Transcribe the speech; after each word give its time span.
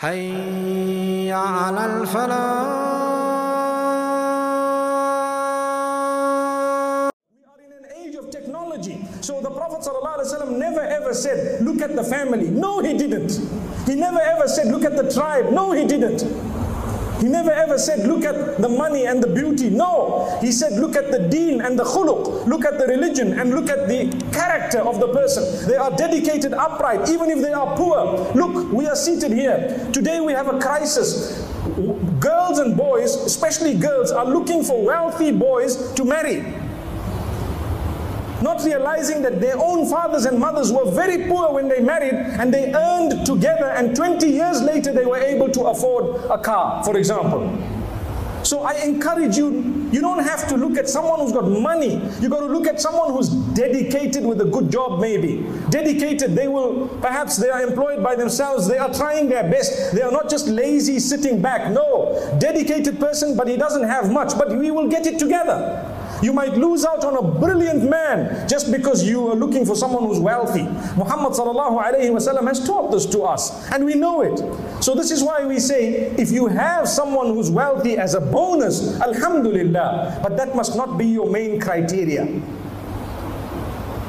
حي 0.00 1.32
على 1.32 1.86
الفلاح 1.86 2.82
We 7.30 7.44
are 7.46 7.60
in 7.66 7.72
an 7.72 7.84
age 7.96 8.14
of 8.16 8.30
technology. 8.30 9.04
So 9.20 9.40
the 9.40 9.50
Prophet 9.50 9.80
ﷺ 9.80 10.58
never 10.58 10.80
ever 10.80 11.14
said, 11.14 11.62
Look 11.64 11.80
at 11.80 11.94
the 11.94 12.04
family. 12.04 12.48
No, 12.50 12.80
he 12.80 12.96
didn't. 12.98 13.32
He 13.86 13.94
never 13.94 14.20
ever 14.20 14.48
said, 14.48 14.66
Look 14.68 14.84
at 14.84 14.96
the 14.96 15.10
tribe. 15.12 15.50
No, 15.52 15.72
he 15.72 15.86
didn't. 15.86 16.22
He 17.19 17.27
never 17.27 17.51
ever 17.51 17.77
said, 17.77 18.07
Look 18.07 18.23
at 18.23 18.61
the 18.61 18.69
money 18.69 19.05
and 19.05 19.21
the 19.21 19.27
beauty. 19.27 19.69
No. 19.69 20.37
He 20.41 20.51
said, 20.51 20.73
Look 20.73 20.95
at 20.95 21.11
the 21.11 21.19
deen 21.19 21.61
and 21.61 21.77
the 21.77 21.83
khuluq. 21.83 22.45
Look 22.47 22.65
at 22.65 22.77
the 22.77 22.85
religion 22.85 23.39
and 23.39 23.51
look 23.51 23.69
at 23.69 23.87
the 23.87 24.09
character 24.31 24.79
of 24.79 24.99
the 24.99 25.07
person. 25.09 25.67
They 25.67 25.75
are 25.75 25.91
dedicated, 25.95 26.53
upright, 26.53 27.09
even 27.09 27.29
if 27.29 27.41
they 27.41 27.53
are 27.53 27.75
poor. 27.75 28.31
Look, 28.33 28.71
we 28.71 28.87
are 28.87 28.95
seated 28.95 29.31
here. 29.31 29.89
Today 29.91 30.19
we 30.19 30.33
have 30.33 30.47
a 30.47 30.59
crisis. 30.59 31.43
Girls 32.19 32.59
and 32.59 32.77
boys, 32.77 33.15
especially 33.15 33.75
girls, 33.75 34.11
are 34.11 34.25
looking 34.25 34.63
for 34.63 34.83
wealthy 34.83 35.31
boys 35.31 35.93
to 35.93 36.05
marry 36.05 36.45
not 38.41 38.63
realizing 38.63 39.21
that 39.23 39.41
their 39.41 39.57
own 39.57 39.87
fathers 39.89 40.25
and 40.25 40.39
mothers 40.39 40.71
were 40.71 40.89
very 40.91 41.27
poor 41.27 41.53
when 41.53 41.67
they 41.67 41.79
married 41.79 42.13
and 42.13 42.53
they 42.53 42.73
earned 42.73 43.25
together 43.25 43.65
and 43.65 43.95
20 43.95 44.27
years 44.27 44.61
later 44.61 44.93
they 44.93 45.05
were 45.05 45.17
able 45.17 45.49
to 45.49 45.61
afford 45.63 46.23
a 46.29 46.37
car, 46.37 46.83
for 46.83 46.97
example. 46.97 47.51
So 48.43 48.61
I 48.61 48.75
encourage 48.75 49.35
you, 49.35 49.89
you 49.91 49.99
don't 49.99 50.23
have 50.23 50.47
to 50.47 50.55
look 50.55 50.77
at 50.77 50.87
someone 50.87 51.19
who's 51.19 51.33
got 51.33 51.49
money. 51.49 51.95
You 52.21 52.29
got 52.29 52.39
to 52.39 52.45
look 52.45 52.65
at 52.65 52.79
someone 52.79 53.11
who's 53.11 53.29
dedicated 53.29 54.23
with 54.23 54.39
a 54.39 54.45
good 54.45 54.71
job 54.71 55.01
maybe. 55.01 55.45
Dedicated, 55.69 56.33
they 56.33 56.47
will, 56.47 56.87
perhaps 57.01 57.35
they 57.35 57.49
are 57.49 57.61
employed 57.61 58.01
by 58.01 58.15
themselves, 58.15 58.65
they 58.65 58.77
are 58.77 58.93
trying 58.93 59.27
their 59.27 59.43
best. 59.43 59.93
They 59.93 60.01
are 60.01 60.11
not 60.11 60.29
just 60.29 60.47
lazy 60.47 60.99
sitting 60.99 61.41
back. 61.41 61.71
No, 61.71 62.37
dedicated 62.39 63.01
person, 63.01 63.35
but 63.35 63.49
he 63.49 63.57
doesn't 63.57 63.83
have 63.83 64.11
much, 64.13 64.37
but 64.37 64.49
we 64.55 64.71
will 64.71 64.87
get 64.87 65.05
it 65.07 65.19
together. 65.19 65.86
You 66.21 66.33
might 66.33 66.53
lose 66.57 66.83
out 66.85 67.03
on 67.05 67.15
a 67.17 67.21
brilliant 67.39 67.83
man 67.89 68.47
just 68.47 68.71
because 68.71 69.07
you 69.07 69.27
are 69.29 69.35
looking 69.35 69.65
for 69.65 69.75
someone 69.75 70.03
who's 70.03 70.19
wealthy. 70.19 70.63
Muhammad 70.97 71.33
sallallahu 71.33 71.77
alayhi 71.77 72.09
wasallam 72.09 72.47
has 72.47 72.65
taught 72.65 72.91
this 72.91 73.05
to 73.07 73.21
us 73.21 73.69
and 73.71 73.85
we 73.85 73.93
know 73.95 74.21
it. 74.21 74.37
So 74.83 74.95
this 74.95 75.11
is 75.11 75.23
why 75.23 75.45
we 75.45 75.59
say 75.59 76.11
if 76.17 76.31
you 76.31 76.47
have 76.47 76.87
someone 76.87 77.27
who's 77.27 77.51
wealthy 77.51 77.97
as 77.97 78.13
a 78.15 78.21
bonus, 78.21 78.99
alhamdulillah, 79.01 80.19
but 80.23 80.37
that 80.37 80.55
must 80.55 80.75
not 80.75 80.97
be 80.97 81.05
your 81.05 81.29
main 81.29 81.59
criteria. 81.59 82.25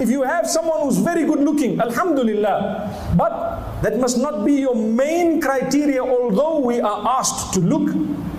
If 0.01 0.09
you 0.09 0.23
have 0.23 0.49
someone 0.49 0.81
who's 0.83 0.99
very 0.99 1.25
good 1.27 1.41
looking, 1.41 1.81
alhamdulillah, 1.81 3.15
but 3.17 3.83
that 3.83 3.99
must 3.99 4.19
not 4.19 4.45
be 4.45 4.55
your 4.55 4.75
main 4.75 5.41
criteria 5.41 6.03
although 6.03 6.59
we 6.61 6.81
are 6.81 7.07
asked 7.19 7.55
to 7.55 7.61
look 7.61 7.91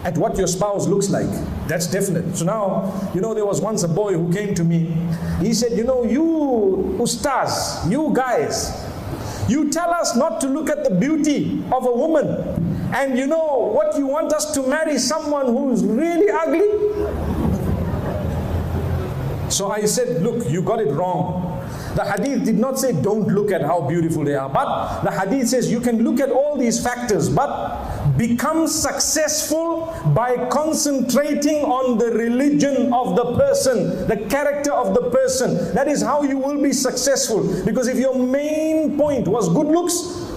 at 0.04 0.18
what 0.18 0.38
your 0.38 0.48
spouse 0.48 0.88
looks 0.88 1.10
like. 1.10 1.30
That's 1.68 1.88
definite. 1.88 2.38
So 2.38 2.46
now, 2.46 3.12
you 3.14 3.22
know, 3.22 3.34
there 3.34 3.46
was 3.46 3.62
once 3.62 3.84
a 3.84 3.88
boy 3.88 4.14
who 4.14 4.32
came 4.32 4.56
to 4.56 4.64
me. 4.64 4.96
He 5.40 5.54
said, 5.54 5.78
You 5.78 5.84
know, 5.84 6.04
you 6.04 6.98
ustaz, 7.00 7.90
you 7.90 8.12
guys, 8.14 8.86
you 9.50 9.70
tell 9.70 9.92
us 9.92 10.16
not 10.16 10.40
to 10.42 10.48
look 10.48 10.70
at 10.70 10.84
the 10.84 10.92
beauty 10.92 11.64
of 11.72 11.86
a 11.86 11.92
woman. 11.92 12.56
And 12.94 13.18
you 13.18 13.28
know 13.28 13.72
what 13.74 13.98
you 13.98 14.08
want 14.08 14.34
us 14.34 14.54
to 14.56 14.66
marry 14.66 14.98
someone 14.98 15.46
who's 15.48 15.84
really 15.86 16.30
ugly? 16.32 16.70
So 19.52 19.72
I 19.72 19.86
said, 19.86 20.22
Look, 20.24 20.50
you 20.50 20.62
got 20.62 20.80
it 20.80 20.92
wrong. 20.92 21.50
The 21.96 22.06
hadith 22.06 22.46
did 22.46 22.58
not 22.58 22.80
say 22.80 22.94
don't 22.94 23.28
look 23.28 23.52
at 23.52 23.62
how 23.62 23.82
beautiful 23.82 24.24
they 24.24 24.36
are, 24.36 24.48
but 24.50 25.02
the 25.02 25.12
hadith 25.12 25.50
says 25.50 25.72
you 25.72 25.82
can 25.82 26.04
look 26.04 26.20
at 26.20 26.30
all 26.30 26.58
these 26.58 26.82
factors, 26.82 27.30
but 27.30 27.99
become 28.20 28.68
successful 28.68 29.88
by 30.14 30.36
concentrating 30.50 31.64
on 31.64 31.98
the 31.98 32.12
religion 32.12 32.92
of 32.92 33.16
the 33.16 33.34
person, 33.40 34.06
the 34.08 34.18
character 34.30 34.74
of 34.74 34.94
the 34.94 35.10
person. 35.10 35.74
That 35.74 35.88
is 35.88 36.02
how 36.02 36.24
you 36.24 36.38
will 36.38 36.62
be 36.62 36.74
successful. 36.74 37.64
Because 37.64 37.88
if 37.88 37.98
your 37.98 38.20
main 38.20 38.98
point 38.98 39.26
was 39.26 39.48
good 39.48 39.68
looks, 39.68 40.28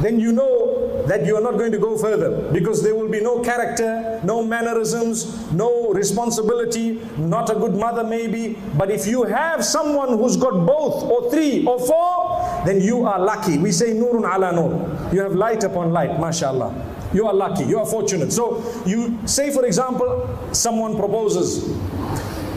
then 0.00 0.20
you 0.20 0.30
know 0.32 1.04
that 1.06 1.26
you 1.26 1.34
are 1.36 1.42
not 1.42 1.58
going 1.58 1.72
to 1.72 1.78
go 1.78 1.98
further 1.98 2.48
because 2.52 2.82
there 2.82 2.94
will 2.94 3.08
be 3.08 3.20
no 3.20 3.40
character, 3.40 4.20
no 4.22 4.42
mannerisms, 4.44 5.50
no 5.52 5.92
responsibility, 5.92 7.00
not 7.18 7.50
a 7.50 7.54
good 7.54 7.74
mother 7.74 8.04
maybe. 8.04 8.56
But 8.78 8.90
if 8.90 9.06
you 9.06 9.24
have 9.24 9.64
someone 9.64 10.16
who's 10.16 10.36
got 10.36 10.64
both 10.64 11.02
or 11.02 11.28
three 11.30 11.66
or 11.66 11.78
four, 11.80 12.62
then 12.64 12.80
you 12.80 13.04
are 13.04 13.18
lucky. 13.18 13.58
We 13.58 13.72
say 13.72 13.94
nurun 13.94 14.22
ala 14.32 14.52
nur. 14.52 15.10
You 15.12 15.22
have 15.22 15.34
light 15.34 15.64
upon 15.64 15.92
light, 15.92 16.20
mashallah. 16.20 16.91
You 17.12 17.26
are 17.26 17.34
lucky, 17.34 17.64
you 17.64 17.78
are 17.78 17.86
fortunate. 17.86 18.32
So 18.32 18.62
you 18.86 19.18
say 19.26 19.50
for 19.52 19.64
example, 19.64 20.38
someone 20.52 20.96
proposes. 20.96 21.76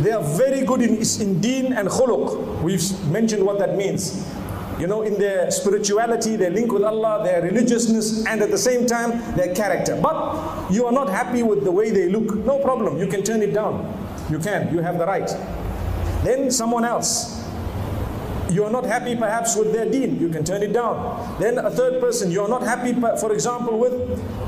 They 0.01 0.11
are 0.11 0.23
very 0.23 0.65
good 0.65 0.81
in, 0.81 0.97
in 1.21 1.41
deen 1.41 1.73
and 1.73 1.87
khuluq. 1.87 2.61
We've 2.61 3.07
mentioned 3.09 3.45
what 3.45 3.59
that 3.59 3.75
means 3.75 4.25
you 4.79 4.87
know, 4.87 5.03
in 5.03 5.17
their 5.17 5.49
spirituality, 5.51 6.35
their 6.35 6.49
link 6.49 6.71
with 6.71 6.83
Allah, 6.83 7.23
their 7.23 7.41
religiousness, 7.41 8.25
and 8.25 8.41
at 8.41 8.51
the 8.51 8.57
same 8.57 8.85
time, 8.85 9.19
their 9.35 9.53
character. 9.55 9.99
But 10.01 10.69
you 10.71 10.85
are 10.85 10.91
not 10.91 11.09
happy 11.09 11.43
with 11.43 11.63
the 11.63 11.71
way 11.71 11.91
they 11.91 12.09
look, 12.09 12.35
no 12.45 12.59
problem, 12.59 12.97
you 12.97 13.07
can 13.07 13.23
turn 13.23 13.41
it 13.41 13.53
down. 13.53 13.91
You 14.29 14.39
can, 14.39 14.73
you 14.73 14.81
have 14.81 14.97
the 14.97 15.05
right. 15.05 15.29
Then 16.23 16.51
someone 16.51 16.83
else. 16.83 17.34
You 18.55 18.63
are 18.63 18.71
not 18.71 18.85
happy 18.85 19.17
perhaps 19.17 19.57
with 19.57 19.73
their 19.73 19.83
deen, 19.83 20.17
you 20.17 20.29
can 20.29 20.45
turn 20.45 20.63
it 20.63 20.71
down. 20.71 21.35
Then 21.41 21.57
a 21.57 21.69
third 21.69 21.99
person, 21.99 22.31
you 22.31 22.41
are 22.41 22.47
not 22.47 22.61
happy, 22.63 22.93
for 23.19 23.33
example, 23.33 23.77
with 23.77 23.93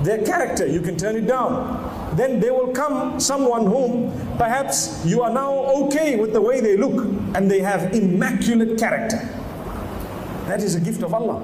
their 0.06 0.24
character, 0.24 0.66
you 0.66 0.80
can 0.80 0.96
turn 0.96 1.18
it 1.18 1.28
down. 1.28 2.16
Then 2.16 2.40
there 2.40 2.54
will 2.54 2.72
come 2.72 3.20
someone 3.20 3.66
whom 3.66 4.14
perhaps 4.38 5.06
you 5.06 5.24
are 5.24 5.30
now 5.30 5.52
okay 5.84 6.16
with 6.16 6.32
the 6.32 6.40
way 6.40 6.62
they 6.62 6.78
look 6.78 7.04
and 7.36 7.52
they 7.52 7.60
have 7.60 7.94
immaculate 7.94 8.80
character. 8.80 9.18
That 10.48 10.64
is 10.64 10.76
a 10.76 10.80
gift 10.80 11.04
of 11.04 11.14
Allah. 11.14 11.44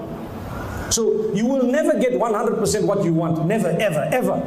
So 0.90 1.34
you 1.34 1.46
will 1.46 1.64
never 1.64 2.00
get 2.00 2.14
100% 2.14 2.88
what 2.88 3.04
you 3.04 3.14
want. 3.14 3.46
Never, 3.46 3.76
ever, 3.78 4.08
ever. 4.14 4.40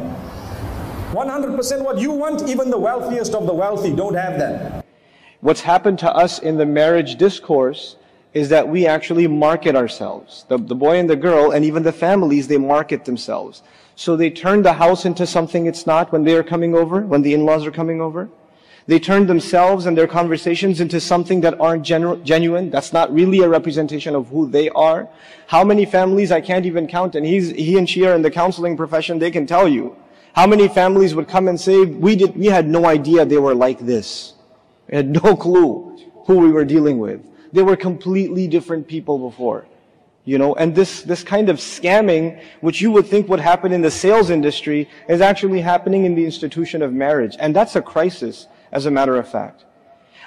100% 1.13 1.85
what 1.85 1.99
you 1.99 2.13
want, 2.13 2.49
even 2.49 2.71
the 2.71 2.79
wealthiest 2.79 3.35
of 3.35 3.47
the 3.47 3.53
wealthy 3.53 3.95
don't 3.95 4.15
have 4.15 4.39
that. 4.39 4.87
What's 5.43 5.61
happened 5.61 5.99
to 5.99 6.11
us 6.11 6.39
in 6.39 6.57
the 6.57 6.65
marriage 6.65 7.17
discourse 7.17 7.97
is 8.37 8.51
that 8.51 8.69
we 8.69 8.87
actually 8.87 9.27
market 9.27 9.75
ourselves. 9.75 10.45
The, 10.49 10.59
the 10.59 10.75
boy 10.75 10.99
and 10.99 11.09
the 11.09 11.17
girl, 11.17 11.53
and 11.53 11.65
even 11.65 11.83
the 11.83 11.91
families, 11.91 12.47
they 12.49 12.59
market 12.59 13.07
themselves. 13.07 13.63
So 13.95 14.15
they 14.15 14.29
turn 14.29 14.61
the 14.61 14.75
house 14.75 15.07
into 15.07 15.27
something 15.27 15.65
it's 15.65 15.87
not 15.87 16.13
when 16.13 16.23
they 16.23 16.35
are 16.35 16.43
coming 16.43 16.75
over, 16.75 17.01
when 17.01 17.23
the 17.23 17.33
in-laws 17.33 17.65
are 17.65 17.71
coming 17.71 18.03
over. 18.03 18.29
They 18.87 18.99
turn 18.99 19.27
themselves 19.27 19.87
and 19.87 19.97
their 19.97 20.07
conversations 20.07 20.83
into 20.83 21.01
something 21.01 21.41
that 21.41 21.59
aren't 21.59 21.83
genu- 21.83 22.23
genuine. 22.25 22.69
That's 22.69 22.93
not 22.93 23.11
really 23.11 23.41
a 23.41 23.49
representation 23.49 24.15
of 24.15 24.29
who 24.29 24.47
they 24.47 24.69
are. 24.69 25.09
How 25.47 25.65
many 25.65 25.87
families 25.87 26.31
I 26.31 26.43
can't 26.43 26.67
even 26.67 26.87
count, 26.87 27.15
and 27.15 27.25
he's, 27.25 27.49
he 27.53 27.79
and 27.79 27.89
she 27.89 28.05
are 28.05 28.15
in 28.15 28.21
the 28.21 28.31
counseling 28.31 28.77
profession, 28.77 29.19
they 29.19 29.31
can 29.31 29.47
tell 29.47 29.67
you. 29.67 29.97
How 30.35 30.47
many 30.47 30.69
families 30.69 31.15
would 31.15 31.27
come 31.27 31.49
and 31.49 31.59
say, 31.59 31.87
we 31.87 32.17
did, 32.17 32.37
we 32.37 32.49
had 32.49 32.69
no 32.69 32.85
idea 32.85 33.25
they 33.25 33.39
were 33.39 33.55
like 33.55 33.79
this. 33.79 34.35
We 34.91 34.97
had 34.97 35.25
no 35.25 35.35
clue 35.37 35.97
who 36.27 36.37
we 36.37 36.53
were 36.53 36.67
dealing 36.67 36.99
with. 36.99 37.23
They 37.57 37.63
were 37.63 37.77
completely 37.77 38.47
different 38.47 38.87
people 38.87 39.19
before. 39.19 39.67
You 40.27 40.37
know, 40.37 40.55
and 40.57 40.75
this, 40.75 41.01
this 41.01 41.23
kind 41.23 41.49
of 41.49 41.57
scamming, 41.57 42.39
which 42.61 42.83
you 42.83 42.91
would 42.91 43.07
think 43.07 43.31
would 43.31 43.41
happen 43.41 43.73
in 43.73 43.81
the 43.81 43.91
sales 43.91 44.29
industry, 44.29 44.91
is 45.09 45.23
actually 45.23 45.63
happening 45.63 46.05
in 46.05 46.15
the 46.15 46.25
institution 46.25 46.83
of 46.83 46.93
marriage. 46.93 47.35
And 47.41 47.57
that's 47.57 47.75
a 47.75 47.81
crisis 47.81 48.47
as 48.73 48.85
a 48.85 48.91
matter 48.91 49.17
of 49.17 49.27
fact. 49.27 49.65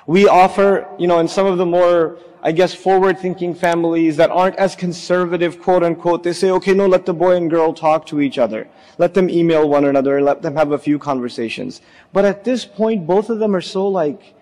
We 0.08 0.28
offer, 0.28 0.88
you 0.98 1.06
know, 1.06 1.20
in 1.20 1.28
some 1.28 1.46
of 1.46 1.60
the 1.60 1.68
more, 1.68 2.18
I 2.42 2.52
guess, 2.52 2.74
forward-thinking 2.74 3.54
families 3.54 4.18
that 4.18 4.32
aren't 4.32 4.56
as 4.56 4.76
conservative, 4.76 5.62
quote 5.62 5.84
unquote, 5.84 6.24
they 6.24 6.34
say, 6.34 6.50
okay, 6.50 6.74
no, 6.74 6.88
let 6.88 7.06
the 7.06 7.14
boy 7.14 7.36
and 7.36 7.48
girl 7.48 7.76
talk 7.76 8.08
to 8.08 8.22
each 8.22 8.40
other. 8.40 8.68
Let 8.98 9.14
them 9.14 9.30
email 9.30 9.70
one 9.70 9.86
another, 9.86 10.20
let 10.20 10.42
them 10.42 10.56
have 10.56 10.72
a 10.72 10.80
few 10.80 10.98
conversations. 10.98 11.82
But 12.12 12.26
at 12.26 12.44
this 12.44 12.66
point, 12.66 13.06
both 13.06 13.30
of 13.30 13.38
them 13.38 13.56
are 13.56 13.62
so 13.62 13.88
like 13.88 14.34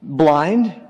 blind 0.00 0.80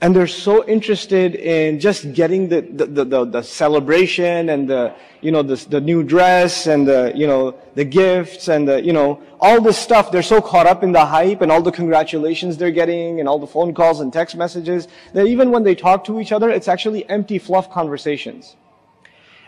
and 0.00 0.14
they're 0.14 0.28
so 0.28 0.64
interested 0.66 1.34
in 1.34 1.80
just 1.80 2.12
getting 2.12 2.48
the, 2.48 2.60
the, 2.60 3.04
the, 3.04 3.24
the, 3.24 3.42
celebration 3.42 4.48
and 4.48 4.70
the, 4.70 4.94
you 5.22 5.32
know, 5.32 5.42
the, 5.42 5.56
the 5.68 5.80
new 5.80 6.04
dress 6.04 6.68
and 6.68 6.86
the, 6.86 7.12
you 7.16 7.26
know, 7.26 7.58
the 7.74 7.84
gifts 7.84 8.46
and 8.46 8.68
the, 8.68 8.80
you 8.80 8.92
know, 8.92 9.20
all 9.40 9.60
this 9.60 9.76
stuff. 9.76 10.12
They're 10.12 10.22
so 10.22 10.40
caught 10.40 10.68
up 10.68 10.84
in 10.84 10.92
the 10.92 11.04
hype 11.04 11.40
and 11.42 11.50
all 11.50 11.62
the 11.62 11.72
congratulations 11.72 12.56
they're 12.56 12.70
getting 12.70 13.18
and 13.18 13.28
all 13.28 13.40
the 13.40 13.46
phone 13.48 13.74
calls 13.74 13.98
and 13.98 14.12
text 14.12 14.36
messages 14.36 14.86
that 15.14 15.26
even 15.26 15.50
when 15.50 15.64
they 15.64 15.74
talk 15.74 16.04
to 16.04 16.20
each 16.20 16.30
other, 16.30 16.48
it's 16.48 16.68
actually 16.68 17.08
empty 17.10 17.40
fluff 17.40 17.68
conversations. 17.68 18.54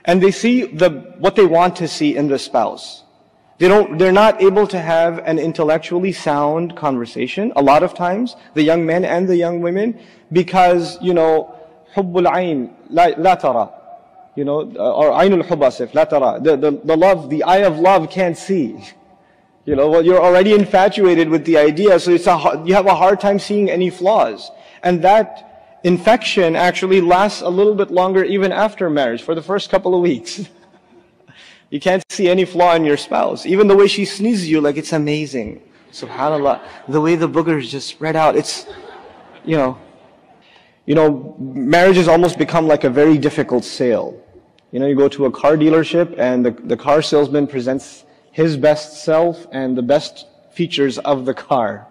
And 0.04 0.20
they 0.20 0.32
see 0.32 0.64
the, 0.64 1.14
what 1.18 1.36
they 1.36 1.46
want 1.46 1.76
to 1.76 1.86
see 1.86 2.16
in 2.16 2.26
the 2.26 2.40
spouse. 2.40 3.04
They 3.60 3.68
don't, 3.68 3.98
they're 3.98 4.10
not 4.10 4.40
able 4.42 4.66
to 4.68 4.80
have 4.80 5.18
an 5.18 5.38
intellectually 5.38 6.12
sound 6.12 6.74
conversation. 6.76 7.52
A 7.56 7.62
lot 7.62 7.82
of 7.82 7.92
times, 7.92 8.34
the 8.54 8.62
young 8.62 8.86
men 8.86 9.04
and 9.04 9.28
the 9.28 9.36
young 9.36 9.60
women, 9.60 10.00
because, 10.32 10.96
you 11.02 11.12
know, 11.12 11.54
حب 11.94 12.16
العين 12.16 12.70
لا 12.90 13.38
ترى, 13.38 13.70
You 14.34 14.44
know, 14.46 14.60
or 14.62 15.10
aynul 15.10 15.42
hubasif, 15.42 15.88
لا 15.92 16.08
ترى. 16.08 16.42
The, 16.42 16.56
the, 16.56 16.70
the 16.84 16.96
love, 16.96 17.28
the 17.28 17.42
eye 17.42 17.58
of 17.58 17.78
love 17.78 18.08
can't 18.08 18.36
see. 18.36 18.82
You 19.66 19.76
know, 19.76 19.90
well, 19.90 20.02
you're 20.02 20.20
already 20.20 20.54
infatuated 20.54 21.28
with 21.28 21.44
the 21.44 21.58
idea, 21.58 22.00
so 22.00 22.12
it's 22.12 22.26
a, 22.26 22.62
you 22.64 22.72
have 22.74 22.86
a 22.86 22.94
hard 22.94 23.20
time 23.20 23.38
seeing 23.38 23.70
any 23.70 23.90
flaws. 23.90 24.50
And 24.82 25.02
that 25.02 25.78
infection 25.84 26.56
actually 26.56 27.02
lasts 27.02 27.42
a 27.42 27.50
little 27.50 27.74
bit 27.74 27.90
longer 27.90 28.24
even 28.24 28.52
after 28.52 28.88
marriage, 28.88 29.22
for 29.22 29.34
the 29.34 29.42
first 29.42 29.68
couple 29.68 29.94
of 29.94 30.00
weeks. 30.00 30.48
you 31.70 31.80
can't 31.80 32.04
see 32.10 32.28
any 32.28 32.44
flaw 32.44 32.74
in 32.74 32.84
your 32.84 32.96
spouse. 32.96 33.46
Even 33.46 33.68
the 33.68 33.76
way 33.76 33.86
she 33.86 34.04
sneezes 34.04 34.48
you, 34.48 34.60
like 34.60 34.76
it's 34.76 34.92
amazing. 34.92 35.62
Subhanallah. 35.92 36.60
The 36.88 37.00
way 37.00 37.14
the 37.16 37.28
boogers 37.28 37.68
just 37.68 37.88
spread 37.88 38.16
out, 38.16 38.36
it's, 38.36 38.66
you 39.44 39.56
know, 39.56 39.78
you 40.86 40.94
know, 40.94 41.36
marriage 41.38 41.96
has 41.96 42.08
almost 42.08 42.38
become 42.38 42.66
like 42.66 42.84
a 42.84 42.90
very 42.90 43.16
difficult 43.18 43.64
sale. 43.64 44.20
You 44.72 44.80
know, 44.80 44.86
you 44.86 44.96
go 44.96 45.08
to 45.08 45.26
a 45.26 45.30
car 45.30 45.56
dealership 45.56 46.18
and 46.18 46.44
the, 46.44 46.50
the 46.50 46.76
car 46.76 47.02
salesman 47.02 47.46
presents 47.46 48.04
his 48.32 48.56
best 48.56 49.04
self 49.04 49.46
and 49.52 49.76
the 49.76 49.82
best 49.82 50.26
features 50.50 50.98
of 50.98 51.24
the 51.26 51.34
car, 51.34 51.86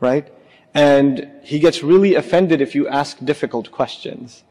right? 0.00 0.32
And 0.74 1.30
he 1.42 1.58
gets 1.58 1.82
really 1.82 2.14
offended 2.14 2.60
if 2.60 2.74
you 2.74 2.88
ask 2.88 3.24
difficult 3.24 3.70
questions, 3.70 4.44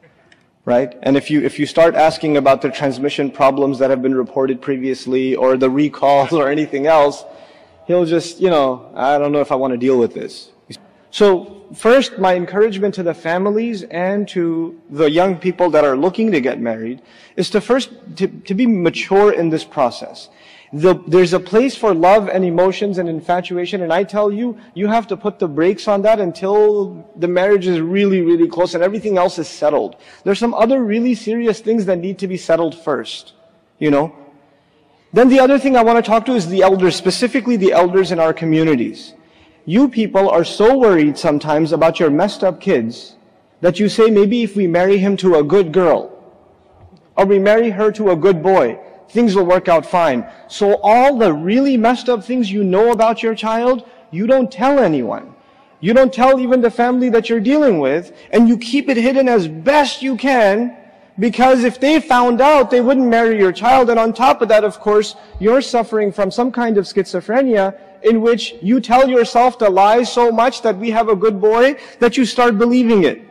right? 0.65 0.97
And 1.03 1.15
if 1.15 1.29
you, 1.29 1.41
if 1.41 1.59
you 1.59 1.65
start 1.67 1.95
asking 1.95 2.37
about 2.37 2.61
the 2.61 2.71
transmission 2.71 3.29
problems 3.31 3.79
that 3.79 3.91
have 3.91 4.01
been 4.01 4.15
reported 4.15 4.61
previously 4.61 5.35
or 5.35 5.57
the 5.57 5.69
recalls 5.69 6.33
or 6.33 6.49
anything 6.49 6.87
else, 6.87 7.23
he'll 7.85 8.05
just, 8.05 8.39
you 8.41 8.49
know, 8.49 8.91
I 8.95 9.17
don't 9.19 9.31
know 9.31 9.41
if 9.41 9.51
I 9.51 9.55
want 9.55 9.71
to 9.71 9.77
deal 9.77 9.97
with 9.97 10.13
this. 10.13 10.51
So 11.11 11.63
first, 11.73 12.19
my 12.19 12.35
encouragement 12.35 12.93
to 12.95 13.03
the 13.03 13.13
families 13.13 13.83
and 13.83 14.27
to 14.29 14.77
the 14.89 15.09
young 15.09 15.37
people 15.37 15.69
that 15.69 15.85
are 15.85 15.95
looking 15.95 16.29
to 16.33 16.41
get 16.41 16.59
married 16.59 17.01
is 17.37 17.49
to 17.51 17.61
first, 17.61 17.91
to, 18.17 18.27
to 18.27 18.53
be 18.53 18.65
mature 18.65 19.31
in 19.31 19.49
this 19.49 19.63
process. 19.63 20.29
The, 20.73 20.95
there's 21.07 21.33
a 21.33 21.39
place 21.39 21.75
for 21.75 21.93
love 21.93 22.27
and 22.27 22.43
emotions 22.43 22.97
and 22.97 23.07
infatuation, 23.07 23.81
and 23.81 23.93
I 23.93 24.03
tell 24.03 24.31
you, 24.31 24.57
you 24.73 24.87
have 24.87 25.07
to 25.07 25.17
put 25.17 25.39
the 25.39 25.47
brakes 25.47 25.87
on 25.87 26.01
that 26.01 26.19
until 26.19 27.07
the 27.15 27.27
marriage 27.27 27.67
is 27.67 27.79
really, 27.79 28.21
really 28.21 28.47
close 28.47 28.73
and 28.73 28.83
everything 28.83 29.17
else 29.17 29.37
is 29.37 29.47
settled. 29.47 29.95
There's 30.23 30.39
some 30.39 30.53
other 30.53 30.83
really 30.83 31.15
serious 31.15 31.59
things 31.59 31.85
that 31.85 31.99
need 31.99 32.19
to 32.19 32.27
be 32.27 32.37
settled 32.37 32.75
first. 32.75 33.33
You 33.79 33.91
know? 33.91 34.15
Then 35.13 35.29
the 35.29 35.39
other 35.39 35.59
thing 35.59 35.77
I 35.77 35.83
want 35.83 36.03
to 36.03 36.09
talk 36.09 36.25
to 36.25 36.33
is 36.33 36.47
the 36.47 36.63
elders, 36.63 36.95
specifically 36.95 37.55
the 37.55 37.71
elders 37.71 38.11
in 38.11 38.19
our 38.19 38.33
communities. 38.33 39.13
You 39.65 39.87
people 39.87 40.29
are 40.29 40.43
so 40.43 40.77
worried 40.77 41.17
sometimes 41.17 41.71
about 41.71 41.99
your 41.99 42.09
messed 42.09 42.43
up 42.43 42.59
kids 42.59 43.15
that 43.61 43.79
you 43.79 43.87
say 43.87 44.09
maybe 44.09 44.43
if 44.43 44.55
we 44.55 44.67
marry 44.67 44.97
him 44.97 45.15
to 45.17 45.35
a 45.35 45.43
good 45.43 45.71
girl, 45.71 46.11
or 47.15 47.25
we 47.25 47.39
marry 47.39 47.69
her 47.69 47.91
to 47.93 48.11
a 48.11 48.15
good 48.15 48.43
boy, 48.43 48.77
things 49.09 49.35
will 49.35 49.45
work 49.45 49.67
out 49.67 49.85
fine. 49.85 50.29
So 50.47 50.79
all 50.83 51.17
the 51.17 51.33
really 51.33 51.77
messed 51.77 52.09
up 52.09 52.23
things 52.23 52.51
you 52.51 52.63
know 52.63 52.91
about 52.91 53.23
your 53.23 53.35
child, 53.35 53.87
you 54.11 54.27
don't 54.27 54.51
tell 54.51 54.79
anyone. 54.79 55.35
You 55.79 55.93
don't 55.93 56.13
tell 56.13 56.39
even 56.39 56.61
the 56.61 56.71
family 56.71 57.09
that 57.09 57.29
you're 57.29 57.39
dealing 57.39 57.79
with, 57.79 58.15
and 58.31 58.47
you 58.47 58.57
keep 58.57 58.89
it 58.89 58.97
hidden 58.97 59.29
as 59.29 59.47
best 59.47 60.01
you 60.01 60.15
can, 60.15 60.75
because 61.19 61.63
if 61.63 61.79
they 61.79 62.01
found 62.01 62.41
out, 62.41 62.71
they 62.71 62.81
wouldn't 62.81 63.07
marry 63.07 63.37
your 63.37 63.51
child. 63.51 63.89
And 63.89 63.99
on 63.99 64.13
top 64.13 64.41
of 64.41 64.49
that, 64.49 64.63
of 64.63 64.79
course, 64.79 65.15
you're 65.39 65.61
suffering 65.61 66.11
from 66.11 66.31
some 66.31 66.51
kind 66.51 66.77
of 66.77 66.85
schizophrenia 66.85 67.77
in 68.03 68.21
which 68.21 68.55
you 68.61 68.79
tell 68.79 69.07
yourself 69.07 69.57
the 69.57 69.69
lie 69.69 70.03
so 70.03 70.31
much 70.31 70.61
that 70.61 70.77
we 70.77 70.91
have 70.91 71.09
a 71.09 71.15
good 71.15 71.39
boy 71.39 71.75
that 71.99 72.17
you 72.17 72.25
start 72.25 72.57
believing 72.57 73.03
it 73.03 73.21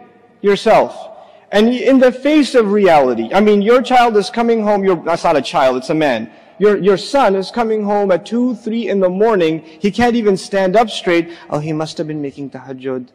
yourself. 0.40 1.13
And 1.54 1.68
in 1.68 2.00
the 2.00 2.10
face 2.10 2.56
of 2.56 2.72
reality, 2.72 3.32
I 3.32 3.40
mean, 3.40 3.62
your 3.62 3.80
child 3.80 4.16
is 4.16 4.28
coming 4.28 4.60
home, 4.60 4.82
your, 4.82 4.96
that's 4.96 5.22
not 5.22 5.36
a 5.36 5.40
child, 5.40 5.76
it's 5.76 5.88
a 5.88 5.94
man. 5.94 6.28
Your, 6.58 6.76
your 6.78 6.96
son 6.96 7.36
is 7.36 7.52
coming 7.52 7.84
home 7.84 8.10
at 8.10 8.26
2, 8.26 8.56
3 8.56 8.88
in 8.88 8.98
the 8.98 9.08
morning. 9.08 9.62
He 9.62 9.92
can't 9.92 10.16
even 10.16 10.36
stand 10.36 10.74
up 10.74 10.90
straight. 10.90 11.32
Oh, 11.50 11.60
he 11.60 11.72
must 11.72 11.96
have 11.98 12.08
been 12.08 12.20
making 12.20 12.50
tahajjud. 12.50 13.06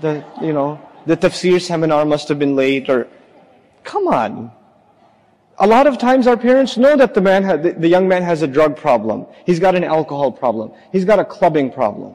The, 0.00 0.24
you 0.40 0.54
know, 0.54 0.80
the 1.04 1.14
tafsir 1.14 1.60
seminar 1.60 2.06
must 2.06 2.28
have 2.28 2.38
been 2.38 2.56
late 2.56 2.88
or, 2.88 3.06
come 3.84 4.08
on. 4.08 4.50
A 5.58 5.66
lot 5.66 5.86
of 5.86 5.98
times 5.98 6.26
our 6.26 6.38
parents 6.38 6.78
know 6.78 6.96
that 6.96 7.12
the 7.12 7.20
man, 7.20 7.42
the, 7.60 7.72
the 7.72 7.88
young 7.88 8.08
man 8.08 8.22
has 8.22 8.40
a 8.40 8.46
drug 8.46 8.78
problem. 8.78 9.26
He's 9.44 9.60
got 9.60 9.74
an 9.74 9.84
alcohol 9.84 10.32
problem. 10.32 10.72
He's 10.90 11.04
got 11.04 11.18
a 11.18 11.24
clubbing 11.24 11.70
problem. 11.70 12.14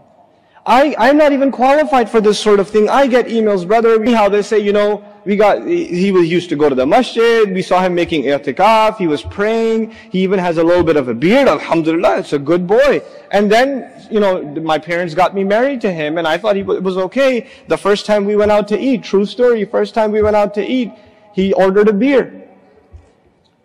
I, 0.66 0.96
I'm 0.98 1.18
not 1.18 1.32
even 1.32 1.52
qualified 1.52 2.10
for 2.10 2.22
this 2.22 2.40
sort 2.40 2.60
of 2.60 2.70
thing. 2.70 2.90
I 2.90 3.06
get 3.06 3.28
emails, 3.28 3.68
brother, 3.68 4.04
how 4.16 4.30
they 4.30 4.42
say, 4.42 4.58
you 4.58 4.74
know, 4.74 5.04
we 5.26 5.36
got, 5.36 5.66
he 5.66 6.12
was 6.12 6.30
used 6.30 6.50
to 6.50 6.56
go 6.56 6.68
to 6.70 6.76
the 6.76 6.86
masjid, 6.86 7.52
we 7.52 7.62
saw 7.62 7.82
him 7.82 7.96
making 7.96 8.24
i'tikaf, 8.24 8.98
he 8.98 9.08
was 9.08 9.24
praying, 9.24 9.92
he 10.12 10.22
even 10.22 10.40
has 10.40 10.58
a 10.58 10.64
little 10.64 10.84
bit 10.84 10.98
of 10.98 11.08
a 11.08 11.14
beard, 11.14 11.48
alhamdulillah, 11.48 12.20
it's 12.20 12.34
a 12.34 12.40
good 12.40 12.68
boy. 12.68 13.02
And 13.32 13.52
then, 13.52 14.08
you 14.12 14.20
know, 14.20 14.44
my 14.44 14.78
parents 14.78 15.14
got 15.14 15.34
me 15.34 15.44
married 15.44 15.82
to 15.82 15.92
him, 15.92 16.18
and 16.18 16.28
I 16.28 16.38
thought 16.38 16.56
he 16.56 16.64
was 16.64 16.98
okay. 16.98 17.48
The 17.68 17.78
first 17.78 18.06
time 18.06 18.26
we 18.26 18.36
went 18.36 18.52
out 18.52 18.68
to 18.70 18.80
eat, 18.80 19.04
true 19.04 19.26
story, 19.26 19.64
first 19.66 19.94
time 19.94 20.12
we 20.12 20.22
went 20.22 20.36
out 20.36 20.54
to 20.56 20.66
eat, 20.66 20.92
he 21.34 21.54
ordered 21.54 21.88
a 21.88 21.94
beer. 21.94 22.42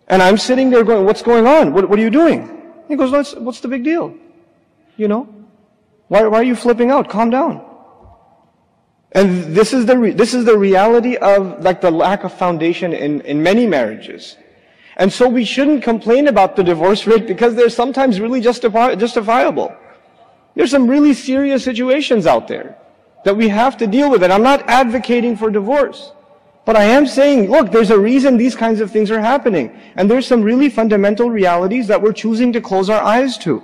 And 0.07 0.23
I'm 0.23 0.37
sitting 0.37 0.69
there 0.71 0.83
going, 0.83 1.05
what's 1.05 1.21
going 1.21 1.45
on? 1.45 1.73
What, 1.73 1.87
what 1.87 1.99
are 1.99 2.01
you 2.01 2.09
doing? 2.09 2.63
He 2.87 2.95
goes, 2.95 3.11
what's, 3.11 3.35
what's 3.35 3.59
the 3.59 3.67
big 3.67 3.83
deal? 3.83 4.15
You 4.97 5.07
know? 5.07 5.27
Why, 6.07 6.25
why 6.25 6.39
are 6.39 6.43
you 6.43 6.55
flipping 6.55 6.89
out? 6.89 7.09
Calm 7.09 7.29
down. 7.29 7.68
And 9.13 9.55
this 9.55 9.73
is 9.73 9.85
the, 9.85 10.13
this 10.15 10.33
is 10.33 10.45
the 10.45 10.57
reality 10.57 11.15
of 11.17 11.63
like 11.63 11.81
the 11.81 11.89
lack 11.89 12.23
of 12.23 12.33
foundation 12.33 12.93
in, 12.93 13.21
in 13.21 13.41
many 13.41 13.65
marriages. 13.65 14.37
And 14.97 15.11
so 15.11 15.27
we 15.27 15.45
shouldn't 15.45 15.83
complain 15.83 16.27
about 16.27 16.55
the 16.55 16.63
divorce 16.63 17.07
rate 17.07 17.25
because 17.25 17.55
they're 17.55 17.69
sometimes 17.69 18.19
really 18.19 18.41
justifi- 18.41 18.99
justifiable. 18.99 19.75
There's 20.55 20.71
some 20.71 20.87
really 20.87 21.13
serious 21.13 21.63
situations 21.63 22.27
out 22.27 22.47
there 22.47 22.77
that 23.23 23.35
we 23.35 23.47
have 23.47 23.77
to 23.77 23.87
deal 23.87 24.11
with. 24.11 24.23
And 24.23 24.31
I'm 24.31 24.43
not 24.43 24.67
advocating 24.69 25.37
for 25.37 25.49
divorce. 25.49 26.11
But 26.65 26.75
I 26.75 26.83
am 26.83 27.07
saying, 27.07 27.49
look, 27.49 27.71
there's 27.71 27.89
a 27.89 27.99
reason 27.99 28.37
these 28.37 28.55
kinds 28.55 28.79
of 28.79 28.91
things 28.91 29.09
are 29.09 29.21
happening. 29.21 29.75
And 29.95 30.11
there's 30.11 30.27
some 30.27 30.43
really 30.43 30.69
fundamental 30.69 31.29
realities 31.29 31.87
that 31.87 31.99
we're 32.01 32.13
choosing 32.13 32.53
to 32.53 32.61
close 32.61 32.89
our 32.89 33.01
eyes 33.01 33.37
to. 33.39 33.63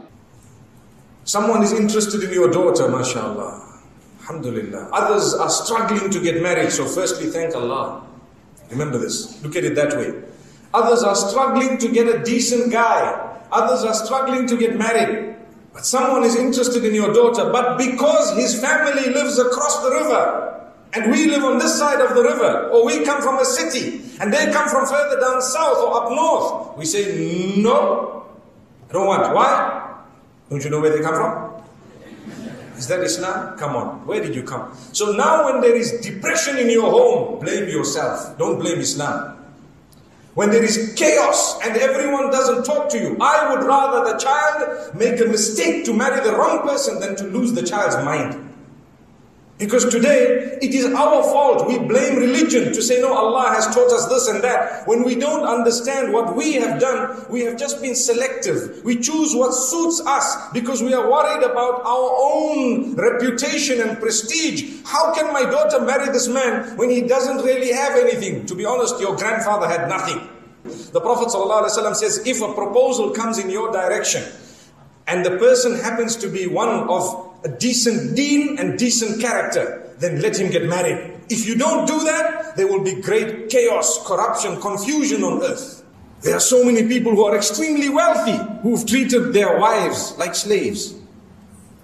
Someone 1.23 1.61
is 1.61 1.73
interested 1.73 2.23
in 2.23 2.31
your 2.31 2.49
daughter, 2.49 2.89
mashallah. 2.89 3.74
Alhamdulillah. 4.25 4.89
Others 4.91 5.35
are 5.35 5.49
struggling 5.51 6.09
to 6.09 6.19
get 6.19 6.41
married, 6.41 6.71
so 6.71 6.85
firstly 6.85 7.27
thank 7.27 7.53
Allah. 7.53 8.01
Remember 8.71 8.97
this. 8.97 9.41
Look 9.43 9.55
at 9.55 9.63
it 9.63 9.75
that 9.75 9.93
way. 9.95 10.17
Others 10.73 11.03
are 11.03 11.15
struggling 11.15 11.77
to 11.77 11.87
get 11.91 12.07
a 12.07 12.23
decent 12.23 12.71
guy. 12.71 13.37
Others 13.51 13.83
are 13.83 13.93
struggling 13.93 14.47
to 14.47 14.57
get 14.57 14.77
married. 14.77 15.35
But 15.73 15.85
someone 15.85 16.23
is 16.23 16.35
interested 16.35 16.83
in 16.83 16.95
your 16.95 17.13
daughter, 17.13 17.51
but 17.51 17.77
because 17.77 18.35
his 18.35 18.59
family 18.59 19.13
lives 19.13 19.37
across 19.37 19.83
the 19.83 19.91
river, 19.91 20.71
and 20.93 21.11
we 21.11 21.29
live 21.29 21.43
on 21.43 21.59
this 21.59 21.77
side 21.77 22.01
of 22.01 22.15
the 22.15 22.23
river, 22.23 22.69
or 22.73 22.83
we 22.83 23.05
come 23.05 23.21
from 23.21 23.37
a 23.37 23.45
city, 23.45 24.09
and 24.19 24.33
they 24.33 24.51
come 24.51 24.67
from 24.69 24.87
further 24.87 25.19
down 25.19 25.39
south 25.41 25.77
or 25.77 26.01
up 26.01 26.09
north, 26.09 26.77
we 26.77 26.85
say, 26.85 27.61
no, 27.61 28.25
I 28.89 28.93
don't 28.93 29.05
want. 29.05 29.35
Why? 29.35 30.01
Don't 30.49 30.63
you 30.63 30.71
know 30.71 30.81
where 30.81 30.97
they 30.97 31.03
come 31.03 31.13
from? 31.13 31.64
Is 32.77 32.87
that 32.87 33.01
Islam? 33.01 33.57
Come 33.57 33.75
on, 33.75 34.05
where 34.05 34.21
did 34.21 34.35
you 34.35 34.43
come? 34.43 34.75
So 34.91 35.11
now 35.13 35.45
when 35.45 35.61
there 35.61 35.75
is 35.75 36.01
depression 36.01 36.57
in 36.57 36.69
your 36.69 36.89
home, 36.91 37.39
blame 37.39 37.69
yourself. 37.69 38.37
Don't 38.37 38.59
blame 38.59 38.79
Islam. 38.79 39.37
When 40.35 40.49
there 40.51 40.63
is 40.63 40.93
chaos 40.97 41.57
and 41.63 41.77
everyone 41.77 42.29
doesn't 42.29 42.65
talk 42.65 42.89
to 42.89 42.99
you, 42.99 43.17
I 43.21 43.53
would 43.53 43.65
rather 43.65 44.11
the 44.11 44.19
child 44.19 44.93
make 44.93 45.19
a 45.21 45.25
mistake 45.25 45.85
to 45.85 45.93
marry 45.93 46.21
the 46.21 46.35
wrong 46.35 46.67
person 46.67 46.99
than 46.99 47.15
to 47.15 47.23
lose 47.23 47.53
the 47.53 47.63
child's 47.63 47.95
mind. 48.03 48.44
Because 49.57 49.85
today, 49.85 50.57
it 50.61 50.75
is 50.75 50.85
our 50.87 51.23
fault. 51.23 51.65
We 51.65 51.79
blame 51.79 52.17
religion 52.17 52.73
to 52.73 52.81
say, 52.81 52.99
no, 52.99 53.13
Allah 53.13 53.53
has 53.55 53.65
taught 53.67 53.89
us 53.89 54.05
this 54.07 54.27
and 54.27 54.43
that. 54.43 54.85
When 54.85 55.03
we 55.05 55.15
don't 55.15 55.45
understand 55.45 56.11
what 56.11 56.35
we 56.35 56.53
have 56.55 56.77
done, 56.77 57.25
we 57.29 57.39
have 57.45 57.57
just 57.57 57.81
been 57.81 57.95
selective. 57.95 58.83
We 58.83 58.97
choose 58.97 59.33
what 59.33 59.53
suits 59.53 60.01
us 60.05 60.51
because 60.51 60.83
we 60.83 60.93
are 60.93 61.09
worried 61.09 61.43
about 61.43 61.85
our 61.85 62.11
own 62.19 62.95
reputation 62.95 63.79
and 63.79 63.97
prestige. 63.97 64.81
How 64.83 65.13
can 65.13 65.31
my 65.31 65.43
daughter 65.43 65.79
marry 65.79 66.11
this 66.11 66.27
man 66.27 66.75
when 66.75 66.89
he 66.89 67.01
doesn't 67.03 67.37
really 67.37 67.71
have 67.71 67.97
anything? 67.97 68.45
To 68.47 68.55
be 68.55 68.65
honest, 68.65 68.99
your 68.99 69.15
grandfather 69.15 69.69
had 69.69 69.87
nothing. 69.87 70.19
The 70.65 70.99
Prophet 70.99 71.29
ﷺ 71.29 71.95
says, 71.95 72.27
if 72.27 72.41
a 72.41 72.53
proposal 72.53 73.11
comes 73.11 73.37
in 73.37 73.49
your 73.49 73.71
direction 73.71 74.23
and 75.07 75.25
the 75.25 75.37
person 75.37 75.79
happens 75.79 76.17
to 76.17 76.27
be 76.27 76.45
one 76.45 76.89
of 76.89 77.31
a 77.45 77.49
decent 77.49 78.15
deen 78.15 78.57
and 78.59 78.77
decent 78.77 79.21
character, 79.21 79.89
then 79.99 80.19
let 80.21 80.37
him 80.37 80.51
get 80.51 80.65
married. 80.65 81.13
If 81.29 81.47
you 81.47 81.55
don't 81.55 81.87
do 81.87 82.03
that, 82.03 82.57
there 82.57 82.67
will 82.67 82.83
be 82.83 82.99
great 83.01 83.49
chaos, 83.49 84.05
corruption, 84.05 84.59
confusion 84.59 85.23
on 85.23 85.41
earth. 85.43 85.83
There 86.21 86.35
are 86.35 86.41
so 86.41 86.65
many 86.65 86.87
people 86.87 87.13
who 87.13 87.23
are 87.23 87.35
extremely 87.35 87.89
wealthy 87.89 88.37
who've 88.61 88.85
treated 88.85 89.31
their 89.31 89.59
wives 89.59 90.17
like 90.17 90.33
slaves 90.33 90.95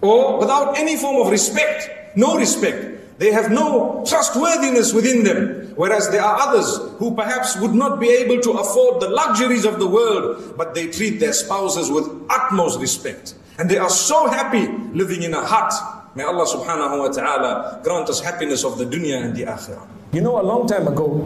or 0.01 0.39
without 0.39 0.77
any 0.77 0.97
form 0.97 1.21
of 1.21 1.31
respect, 1.31 2.17
no 2.17 2.37
respect. 2.37 3.19
They 3.19 3.31
have 3.31 3.51
no 3.51 4.03
trustworthiness 4.07 4.93
within 4.93 5.23
them. 5.23 5.73
Whereas 5.75 6.09
there 6.09 6.23
are 6.23 6.39
others 6.41 6.79
who 6.97 7.15
perhaps 7.15 7.55
would 7.57 7.73
not 7.73 7.99
be 7.99 8.09
able 8.09 8.41
to 8.41 8.51
afford 8.53 8.99
the 8.99 9.09
luxuries 9.09 9.63
of 9.63 9.79
the 9.79 9.87
world, 9.87 10.55
but 10.57 10.73
they 10.73 10.87
treat 10.87 11.19
their 11.19 11.33
spouses 11.33 11.91
with 11.91 12.09
utmost 12.29 12.79
respect. 12.79 13.35
And 13.61 13.69
they 13.69 13.77
are 13.77 13.91
so 13.91 14.27
happy 14.27 14.65
living 14.91 15.21
in 15.21 15.35
a 15.35 15.45
hut. 15.45 15.71
May 16.15 16.23
Allah 16.23 16.49
subhanahu 16.49 16.97
wa 16.97 17.09
ta'ala 17.13 17.79
grant 17.83 18.09
us 18.09 18.19
happiness 18.19 18.65
of 18.65 18.79
the 18.79 18.85
dunya 18.85 19.21
and 19.21 19.35
the 19.35 19.43
akhirah. 19.43 19.85
You 20.11 20.21
know, 20.21 20.41
a 20.41 20.43
long 20.43 20.65
time 20.65 20.87
ago, 20.87 21.21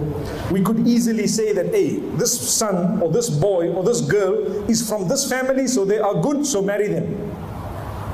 we 0.51 0.62
could 0.62 0.86
easily 0.86 1.27
say 1.27 1.54
that, 1.54 1.68
hey, 1.68 1.96
this 2.20 2.36
son 2.36 3.01
or 3.01 3.10
this 3.10 3.30
boy 3.30 3.72
or 3.72 3.86
this 3.86 4.01
girl 4.01 4.36
is 4.70 4.84
from 4.84 5.08
this 5.08 5.30
family, 5.30 5.65
so 5.68 5.86
they 5.86 5.98
are 5.98 6.20
good, 6.22 6.46
so 6.46 6.62
marry 6.62 6.89
them. 6.89 7.08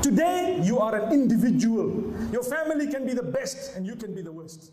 Today, 0.03 0.61
you 0.61 0.77
are 0.77 0.93
an 0.93 1.11
individual. 1.11 1.89
Your 2.31 2.43
family 2.43 2.93
can 2.93 3.07
be 3.07 3.13
the 3.13 3.23
best 3.25 3.75
and 3.75 3.87
you 3.87 3.95
can 3.95 4.13
be 4.13 4.21
the 4.21 4.31
worst. 4.31 4.71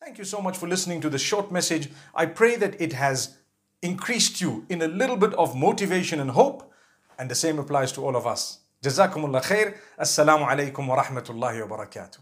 Thank 0.00 0.18
you 0.18 0.24
so 0.24 0.40
much 0.40 0.56
for 0.56 0.68
listening 0.68 1.00
to 1.00 1.10
the 1.10 1.18
short 1.18 1.50
message. 1.50 1.90
I 2.14 2.26
pray 2.26 2.56
that 2.56 2.80
it 2.80 2.92
has 2.92 3.36
increased 3.82 4.40
you 4.40 4.64
in 4.68 4.80
a 4.80 4.88
little 4.88 5.16
bit 5.16 5.34
of 5.34 5.56
motivation 5.56 6.20
and 6.20 6.30
hope, 6.30 6.72
and 7.18 7.28
the 7.30 7.34
same 7.34 7.58
applies 7.58 7.92
to 7.92 8.04
all 8.04 8.16
of 8.16 8.26
us. 8.26 8.60
Jazakumullah 8.82 9.42
khair. 9.42 9.76
Assalamu 9.98 10.48
alaikum 10.48 10.86
wa 10.86 11.02
rahmatullahi 11.02 11.68
wa 11.68 11.76
barakatuh. 11.76 12.18